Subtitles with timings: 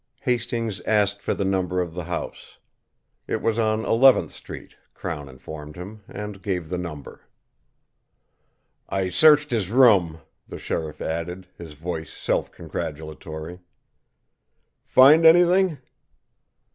[0.21, 2.57] Hastings asked for the number of the house.
[3.27, 7.21] It was on Eleventh street, Crown informed him, and gave the number.
[8.89, 13.59] "I searched his room," the sheriff added, his voice self congratulatory.
[14.87, 15.77] "Find anything?"